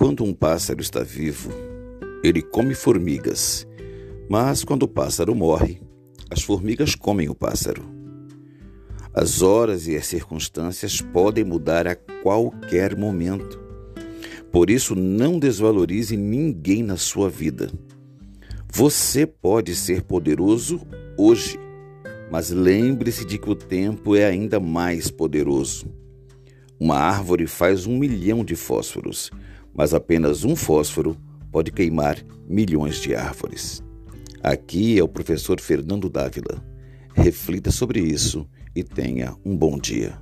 [0.00, 1.50] Quando um pássaro está vivo,
[2.24, 3.68] ele come formigas,
[4.30, 5.78] mas quando o pássaro morre,
[6.30, 7.82] as formigas comem o pássaro.
[9.12, 13.60] As horas e as circunstâncias podem mudar a qualquer momento.
[14.50, 17.70] Por isso, não desvalorize ninguém na sua vida.
[18.72, 20.80] Você pode ser poderoso
[21.14, 21.60] hoje,
[22.30, 25.92] mas lembre-se de que o tempo é ainda mais poderoso.
[26.80, 29.30] Uma árvore faz um milhão de fósforos,
[29.80, 31.16] mas apenas um fósforo
[31.50, 33.82] pode queimar milhões de árvores.
[34.42, 36.62] Aqui é o professor Fernando Dávila.
[37.14, 40.20] Reflita sobre isso e tenha um bom dia.